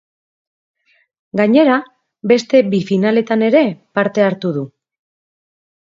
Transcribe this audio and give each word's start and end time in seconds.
Gainera, 1.41 1.75
beste 2.33 2.63
bi 2.71 2.81
finaletan 2.93 3.47
ere 3.51 3.63
parte 3.99 4.29
hartu 4.31 4.55
du. 4.57 4.65